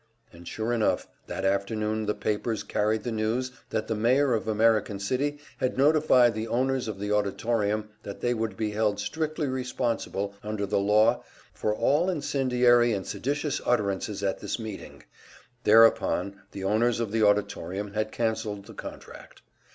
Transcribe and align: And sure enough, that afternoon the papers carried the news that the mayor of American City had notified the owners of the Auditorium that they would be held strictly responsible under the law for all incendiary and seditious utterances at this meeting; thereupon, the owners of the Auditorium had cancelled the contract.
And 0.33 0.47
sure 0.47 0.73
enough, 0.73 1.07
that 1.27 1.45
afternoon 1.45 2.07
the 2.07 2.15
papers 2.15 2.63
carried 2.63 3.03
the 3.03 3.11
news 3.11 3.51
that 3.69 3.87
the 3.87 3.93
mayor 3.93 4.33
of 4.33 4.47
American 4.47 4.97
City 4.97 5.37
had 5.57 5.77
notified 5.77 6.33
the 6.33 6.47
owners 6.47 6.87
of 6.87 6.97
the 6.97 7.11
Auditorium 7.11 7.87
that 8.01 8.19
they 8.19 8.33
would 8.33 8.57
be 8.57 8.71
held 8.71 8.99
strictly 8.99 9.45
responsible 9.45 10.33
under 10.41 10.65
the 10.65 10.79
law 10.79 11.23
for 11.53 11.75
all 11.75 12.09
incendiary 12.09 12.93
and 12.93 13.05
seditious 13.05 13.61
utterances 13.63 14.23
at 14.23 14.39
this 14.39 14.57
meeting; 14.57 15.03
thereupon, 15.65 16.41
the 16.51 16.63
owners 16.63 16.99
of 16.99 17.11
the 17.11 17.21
Auditorium 17.21 17.93
had 17.93 18.11
cancelled 18.11 18.65
the 18.65 18.73
contract. 18.73 19.43